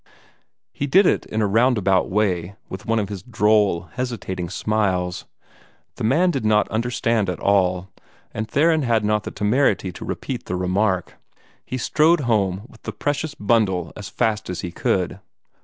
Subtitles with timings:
[0.73, 5.25] He did it in a roundabout way, with one of his droll, hesitating smiles.
[5.97, 7.91] The man did not understand at all,
[8.31, 11.17] and Theron had not the temerity to repeat the remark.
[11.63, 15.19] He strode home with the precious bundle as fast as he could.